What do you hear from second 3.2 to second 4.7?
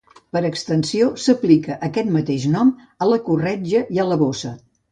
corretja i a la bossa.